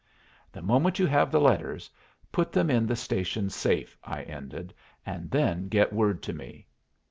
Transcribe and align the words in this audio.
"The 0.51 0.63
moment 0.63 0.97
you 0.97 1.05
have 1.05 1.29
the 1.31 1.39
letters, 1.39 1.87
put 2.31 2.51
them 2.51 2.71
in 2.71 2.87
the 2.87 2.95
station 2.95 3.51
safe," 3.51 3.95
I 4.03 4.23
ended, 4.23 4.73
"and 5.05 5.29
then 5.29 5.67
get 5.67 5.93
word 5.93 6.23
to 6.23 6.33
me." 6.33 6.65